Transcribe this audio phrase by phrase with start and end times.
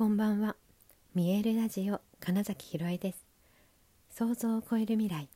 [0.00, 0.56] こんばんは。
[1.14, 3.26] 見えるラジオ金崎ひろえです。
[4.10, 5.28] 想像を超える未来。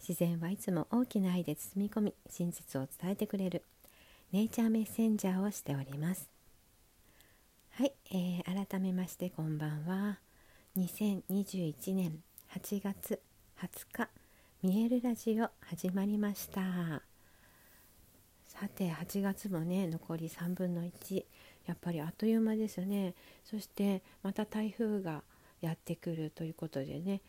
[0.00, 3.62] 自然はいつも大きな愛で包み込み真実を伝えてくれる
[4.32, 6.30] ネイチャーメッセンジャーをしております。
[7.72, 10.18] はい、えー、改めましてこんばんは。
[10.78, 12.22] 2021年
[12.54, 13.20] 8月
[13.60, 14.08] 20日
[14.62, 17.02] 見えるラジオ始まりました。
[18.46, 21.24] さて8月もね残り3分の1
[21.66, 23.14] やっぱりあっという間ですね。
[23.44, 25.22] そしてまた台風が
[25.60, 27.20] やってくるということでね。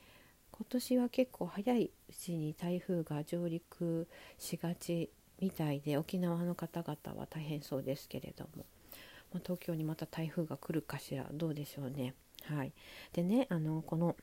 [0.52, 5.10] 今年は結構早いうちに台風が上陸しがち
[5.42, 8.66] みたいで沖縄の方々は大変そうですけれども、
[9.34, 12.14] ま東京にまた台風が来るかしらどうでしょうね。
[12.46, 12.72] はい、
[13.12, 14.16] でねあのこの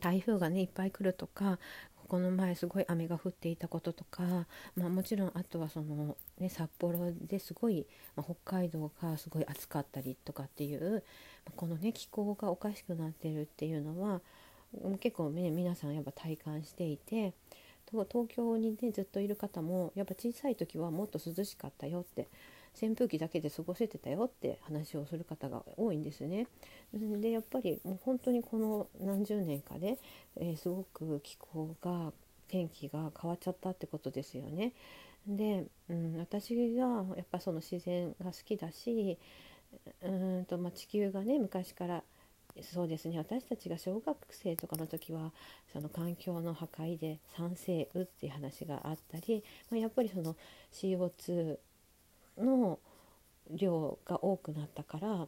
[0.00, 1.58] 台風がねいっぱい来るとか
[2.08, 4.22] この前すごい雨が降っていたこととか、
[4.74, 11.02] まあ、もちろんあとはその、ね、札幌ですごい、まあ、北海道がすごい暑かったりとかっていう、
[11.54, 14.20] このね気候がおかしくなってるっていうのは
[15.00, 17.32] 結構ね皆さんやっぱ体感していて
[17.90, 22.28] 東京にねずっといる方もやっぱ小さい時はもっと涼しかったよって
[22.74, 26.46] 扇風機だけで過ごせてたよって話をする方が多いんですね。
[26.92, 29.98] でやっぱりもう本当にこの何十年かで、
[30.36, 32.12] えー、すごく気候が
[32.48, 34.72] 天気が変わっちゃったってことですよね。
[35.26, 39.18] で、うん、私がやっぱその自然が好きだし
[40.02, 42.02] うんと、まあ、地球がね昔から
[42.62, 45.32] そうですね私たちが小学生とかの時は
[45.72, 50.34] その環境の破壊で酸性雨っていう話があったり、まあ、やっぱりその
[50.72, 51.58] CO2
[52.38, 52.78] の
[53.50, 55.26] 量が多くなったから、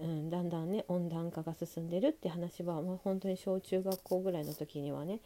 [0.00, 5.20] うん、だんだんね温暖化が進んでるって話は、まあ、本当に小中学校ぐらいの時にはね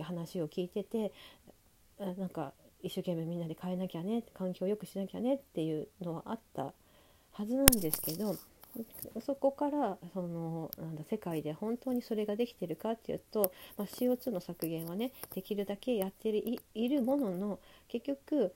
[0.00, 1.12] 話を聞いてて
[1.98, 6.72] なんか一生懸命みんなで変えなきゃね環境を良くしなきゃねっていうのはあった
[7.32, 8.36] はずなんですけど
[9.24, 16.30] そこからそのなんだ世界で本当にそれができてるかっていうと、まあ、CO2 の削減はねできるだけやって
[16.74, 17.58] いるものの
[17.88, 18.54] 結局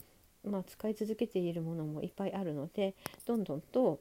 [0.51, 2.95] まあ、使い続けているものもいっぱいあるので
[3.27, 4.01] どんどんと、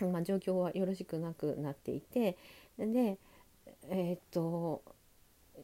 [0.00, 2.36] まあ、状況はよろしくなくなっていて
[2.78, 3.18] で
[3.88, 4.82] えー、っと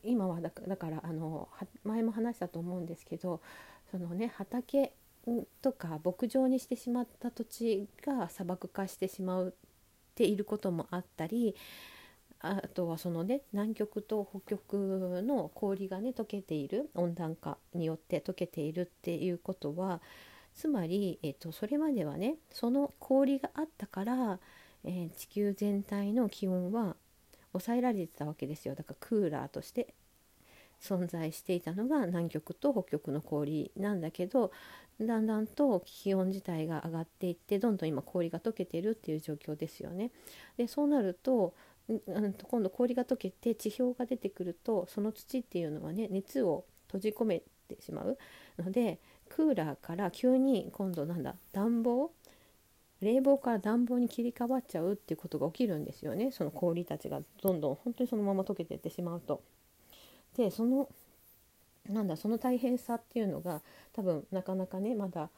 [0.05, 1.49] 今はだからあの
[1.85, 3.41] 前も話したと思うんですけど
[3.91, 4.93] そのね畑
[5.63, 9.53] とか牧場にしてしまった土地が砂漠化してしまうっ
[10.15, 11.55] ていることもあったり
[12.41, 20.01] あとはそのね南極と北極の氷がね溶けている温暖化によって溶けているっていうことは
[20.55, 24.39] つまり、えーと、それまではねその氷があったから、
[24.85, 26.97] えー、地球全体の気温は
[27.53, 29.95] 抑えられてたわけですよだからクーラーとして
[30.81, 34.51] 存在していたのが南極と北極の氷なんだけど
[35.01, 40.11] だんだんと気温自体が上がっていってどんどん今氷が溶けてるっていう状況ですよね。
[40.59, 41.55] でそうなると、
[42.07, 48.19] 今度氷が溶けて地表が出てくるとその土っていうのはね熱を閉じ込めてしまう
[48.59, 52.11] のでクーラーから急に今度なんだ暖房
[53.01, 59.43] 冷房から暖房に切り替わっちゃうっていうことが起きるんですよねその氷たちがどんどん本当にそのまま溶けていってしまうと。
[60.37, 60.89] でその
[61.89, 63.63] なんだその大変さっていうのが
[63.95, 65.31] 多分なかなかねまだ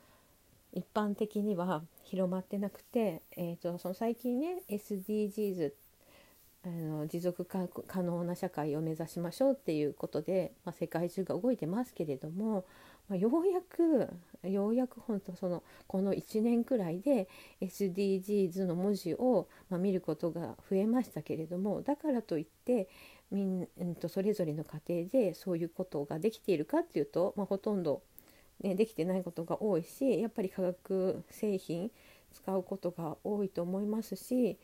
[0.73, 5.73] 一般的には広まってなくて、えーと、その最近ね SDGs っ
[6.65, 12.65] あの持続可能な社会を目指しましょうっていうことで、まあ、世界中が動いてますけれども、
[13.09, 14.09] まあ、ようやく
[14.49, 17.29] ようやく本当そのこの1年くらいで
[17.61, 22.89] SDGs の文字を、まあ、見ることが増えましたけれどもだからといって
[23.33, 28.03] みん、ん、とそれぞれの家庭でそういうことができているかっていうと、まあ、ほとんど、
[28.61, 31.91] ね、できてないことが多いしやっぱり化学製品
[32.33, 34.59] 使うことが多いと思いますし、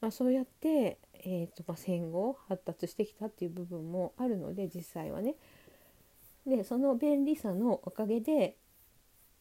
[0.00, 0.98] まあ、そうやって
[1.28, 5.34] えーとまあ、戦後発達してきたっていう部分もあるので実際はね。
[6.46, 8.56] でその便利さのおかげで、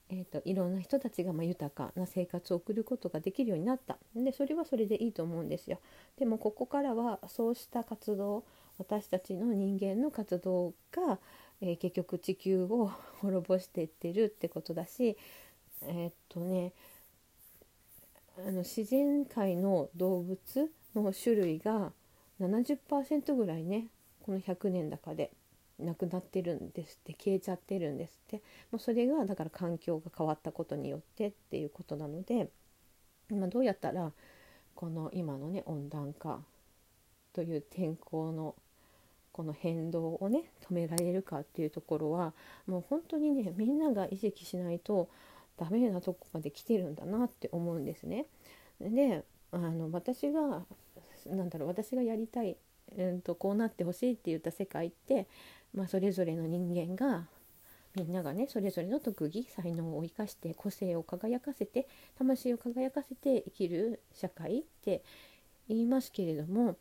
[0.10, 5.79] えーと、いろんな人たちがま豊かな生活を送ることができるようになったでそれはそれでいいと思うんですよ。
[6.18, 8.44] でもここからはそうした活動
[8.79, 11.20] 私たちの人間の活動が、
[11.62, 12.88] えー、結局地球を
[13.22, 15.16] 滅ぼしていってるってことだし
[15.84, 16.74] えー、っとね
[18.37, 21.91] あの自然界の動物の種類が
[22.40, 23.87] 70%ぐらいね
[24.22, 25.32] この100年だかで
[25.79, 28.37] なくなってるんですって消えちゃってるんですって。
[28.72, 32.49] もうそれがだから環境が変わったことによってっていうことなので、
[33.29, 34.11] ま、どうやったら
[34.73, 36.40] この今のね温暖化
[37.34, 38.55] という天候の
[39.31, 42.34] この変動をね止められるかっていうところは
[42.67, 45.09] もう本当にねみんなが意識しないと
[45.57, 48.25] ダメなとこまで来てるんだなって思うんですね。
[48.81, 50.66] であの私が
[51.28, 52.57] なんだろう私がやりたい、
[52.97, 55.28] うん、とこうなってほしいって言った世界って、
[55.73, 57.28] まあ、それぞれの人間が
[57.96, 61.87] みんながねそれぞれの特技才能を生かして個性を輝かせて
[62.17, 65.02] 魂を輝かせて生きる社会って
[65.69, 66.75] 言いますけれども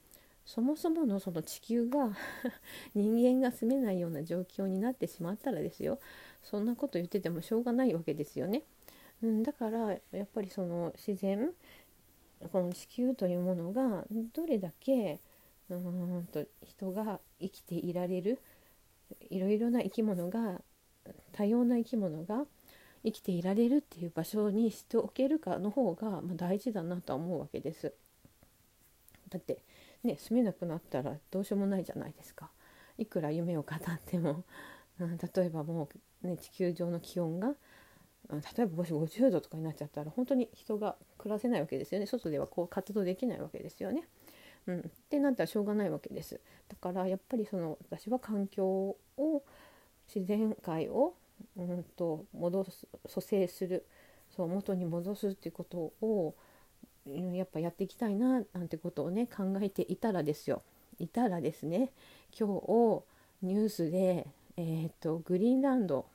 [0.44, 2.10] そもそものその地球が
[2.94, 5.98] 人間が住めないような状況になってしまったらですよ
[6.44, 8.62] そんなこと言っててもしょうがないわけですよね。
[9.23, 11.50] うん、だからやっぱりその自然
[12.52, 14.05] この地球というものが
[14.35, 15.20] どれだけ
[15.70, 18.38] うんと人が生きていられる
[19.31, 20.61] いろいろな生き物が
[21.32, 22.44] 多様な生き物が
[23.05, 27.94] 生きていられるっていう場所にしておけるかの方が、ま、大事だなとは思うわけです。
[29.31, 29.58] だって
[30.02, 32.50] ね住めなくなったらどうしようもないじゃないですか。
[32.96, 34.44] いくら夢を語っても、
[35.00, 35.88] うん、例えばも
[36.23, 37.55] う、ね、地球上の気温が
[38.31, 42.06] 例えばもし50度とかになっちゃったら本当に人が暮らせないわけですよね。
[42.06, 44.05] 外ではこう活動できないわけですよね。
[44.67, 46.41] うん、ってなったらしょうがないわけです。
[46.69, 49.43] だからやっぱりその私は環境を
[50.12, 51.14] 自然界を、
[51.56, 53.85] うんと、戻す蘇生する。
[54.35, 56.35] そう元に戻すっていうことを
[57.06, 60.62] やっぱやっていきたいななんてことをね考えていたらですよ。
[60.99, 61.91] いたらですね
[62.37, 63.05] 今日
[63.43, 66.06] ニュースで、えーとグリーンランド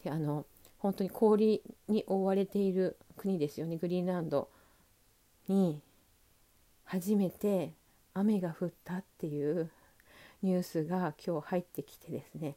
[0.00, 0.46] ってあの
[0.78, 3.76] 本当に氷に覆われている国ですよね。
[3.76, 4.48] グリーンランド
[5.48, 5.80] に
[6.84, 7.72] 初めて
[8.14, 9.70] 雨が降ったっていう
[10.42, 12.56] ニュースが今日入ってきてですね。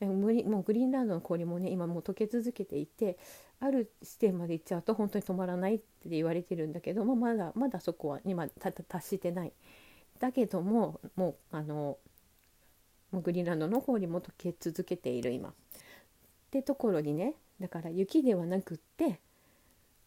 [0.00, 3.18] もうグリーンランドの氷もね今もう溶け続けていて
[3.60, 9.52] ある地点まで行っちゃうと本当に止まらないって言われてるんだけどもまだまだそこは今達してない。
[10.18, 11.98] だけどももうあの
[13.12, 15.52] グリーランドの氷も溶け続けている今っ
[16.50, 19.20] てところにねだから雪ではなくって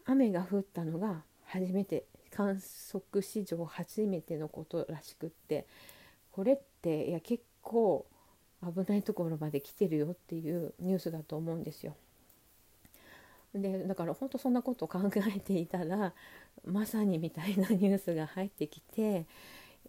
[0.06, 2.60] 雨が降ったのが初めて観
[2.92, 5.66] 測史上初めてのことらしくって
[6.32, 8.06] これっていや結構
[8.62, 11.96] 危ないところまで来てるよっていうニュースだと思うんですよ。
[13.54, 15.00] でだから本当そんなことを考
[15.36, 16.14] えていたら
[16.66, 19.26] まさにみたいなニュースが入ってきて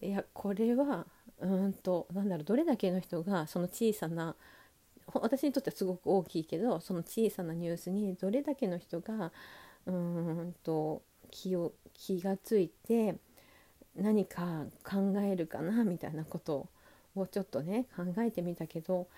[0.00, 1.06] いやこれは
[1.40, 4.37] うんとなんだろうどれだけの人がその小さな
[5.14, 9.32] 私にとってはすごく大きいけどその小さなニュースにどれだけの人が
[9.87, 13.16] うんと気を気がついて
[13.96, 16.69] 何か考えるかなみたいなこと
[17.16, 19.08] をちょっとね考えてみたけど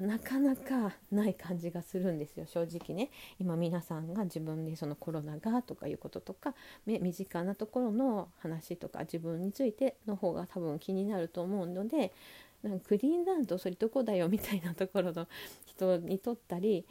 [0.00, 3.10] なかなかない感じがするんですよ正直ね。
[3.38, 6.54] 今皆さんが自分でそのコロナがとかいうこととか
[6.86, 12.12] 身近なところの話とか自分についての方が多分気になると思うので
[12.62, 15.28] なんかグリーンランドそれどこだよみたいなところの
[15.66, 16.86] 人にとったり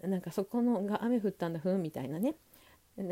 [0.00, 2.34] なんかそこのが雨降ったんだふんみたいなね。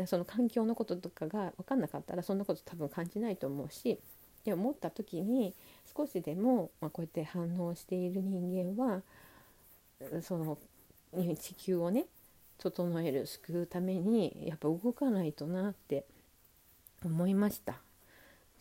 [0.05, 3.99] その環境のこととかが分かんなかったらそんなこと多分感じないと思うし
[4.45, 5.53] で思った時に
[5.95, 9.01] 少しでも、まあ、こうやって反応している人間は
[10.21, 10.57] その
[11.39, 12.05] 地球をね
[12.57, 16.05] 整える救うためにやっぱ動かないとなって
[17.03, 17.81] 思いました。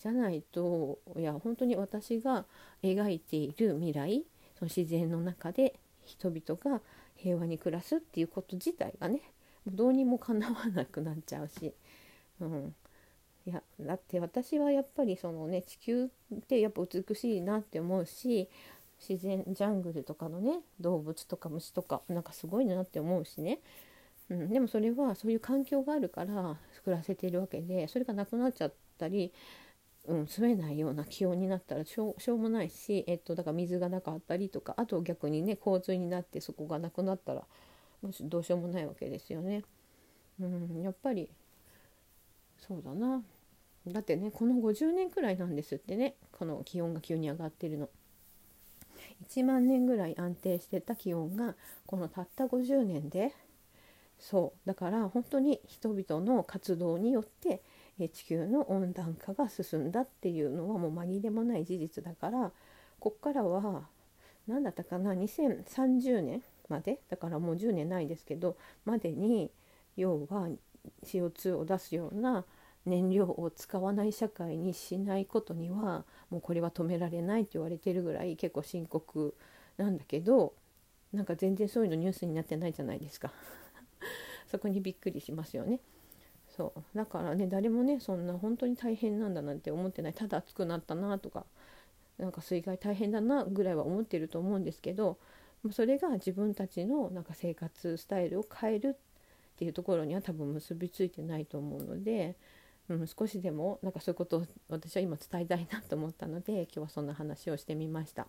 [0.03, 2.45] じゃないといや本当に私が
[2.83, 4.25] 描いている未来
[4.59, 6.81] その自然の中で人々が
[7.15, 9.21] 平和に暮らすっていうこと自体がね
[9.67, 11.73] どうにもかなわなくなっちゃうし、
[12.41, 12.75] うん、
[13.47, 16.09] いやだって私はやっぱりそのね地球っ
[16.49, 18.49] てやっぱ美しいなって思うし
[19.07, 23.61] 自然ジャングルとかのね動物とか虫とかなんかすごいなって思うしね、
[24.31, 29.33] うん、でもそれはそういう環境があるから暮らせているわけでそれがなくなっちゃったり
[30.09, 37.45] うん、住めないような気温になったらしょうもないし、えっと、だから水がなかったりとかあと逆にね洪水になってそこがなくなったら
[38.23, 39.63] どうしようもないわけですよね。
[40.41, 41.29] うん、やっぱり
[42.59, 43.23] そうだな
[43.87, 47.89] だってねこの50年くらいなんですってねこの気温が急に上がってるの。
[49.29, 51.55] 1万年ぐらい安定してた気温が
[51.87, 53.33] このたった50年で
[54.19, 57.63] そうだから本当に人々の活動によって
[58.13, 62.53] 地球の温暖化が進んだっていうのはもう紛れもない事実だから
[63.01, 63.83] こっからは
[64.47, 69.51] 何だったかな2030年までだからもう10年ないですけどまでに
[69.97, 70.49] 要は
[71.05, 72.45] CO2 を出すような
[72.85, 79.35] 燃料を使わない社会にしないことにはもうこれは止められないって言われてるぐらい結構深刻
[79.77, 80.55] なんだけど
[81.13, 83.33] なんか全然そういうのニュースになってないじゃないですか。
[84.51, 85.81] そこにびっくりしますよね。
[86.49, 86.97] そう。
[86.97, 90.15] だからね誰もねそんな本当に大変なんだなんて思ってない。
[90.15, 91.47] ただ暑くなったなとか
[92.19, 95.19] なんか水害大変だなぐらいは思ってると思うんですけど
[95.71, 98.97] それが自分たちのなんか生活スタイルを変える
[99.55, 102.37] っていうところには多分結びついてないと思うので、
[102.93, 108.27] うん、少しでもなんかそういうことを私は今伝えたいなと思ったので今日はそんな話をしてみました。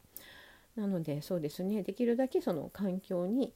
[0.75, 1.83] なのでそうですね。
[1.83, 3.53] できるだけその環境に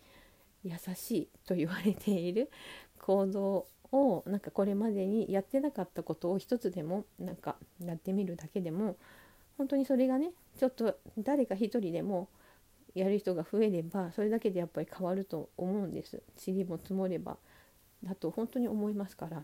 [0.63, 2.51] 優しいと言われている
[2.99, 8.97] 行動をなんかこれまでにやってなかったことを一つでもなんかやってみるだけでも
[9.57, 12.27] 本当にそれがねちょっと誰か一人でも
[12.93, 16.21] やる人が増えればそれだけでやっぱり変わると思うんです。
[16.45, 17.37] 塵も積もれば
[18.03, 19.43] だと本当に思いますから。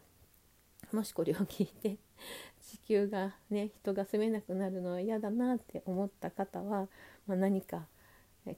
[0.93, 1.97] もしこれを聞いて
[2.61, 6.87] 地球がね人が住めなくなるのは嫌だなって思った方は、
[7.27, 7.87] まあ、何か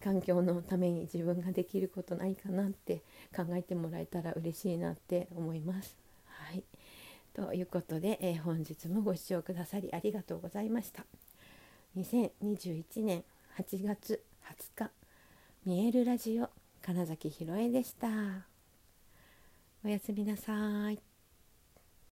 [0.02, 3.04] 環境のために自分ができることないかなって
[3.36, 5.98] 考えてもらえたら嬉しいなって思います。
[6.26, 6.64] はい
[7.34, 11.06] ということで、えー、本日もご視聴くださりありがとうございました。
[11.98, 13.24] 2021年
[13.58, 14.24] 8月
[14.76, 14.92] 20日
[15.66, 16.50] 見えるラジオ
[16.82, 18.08] 金崎ひろえでした。
[19.84, 21.15] おやすみなさい。